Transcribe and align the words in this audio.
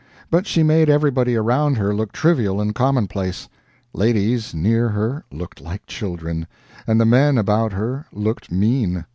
But 0.31 0.47
she 0.47 0.63
made 0.63 0.89
everybody 0.89 1.35
around 1.35 1.77
her 1.77 1.93
look 1.93 2.11
trivial 2.11 2.59
and 2.59 2.73
commonplace. 2.73 3.47
Ladies 3.93 4.51
near 4.51 4.89
her 4.89 5.25
looked 5.31 5.61
like 5.61 5.85
children, 5.85 6.47
and 6.87 6.99
the 6.99 7.05
men 7.05 7.37
about 7.37 7.73
her 7.73 8.07
looked 8.11 8.51
mean. 8.51 9.05